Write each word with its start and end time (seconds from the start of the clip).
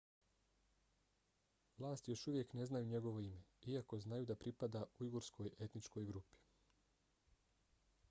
vlasti 1.77 2.11
još 2.11 2.25
uvijek 2.31 2.53
ne 2.61 2.65
znaju 2.71 2.89
njegovo 2.93 3.21
ime 3.27 3.43
iako 3.75 3.99
znaju 4.07 4.25
da 4.33 4.41
pripada 4.47 4.85
ujgurskoj 5.07 5.55
etničkoj 5.67 6.11
grupi 6.13 6.45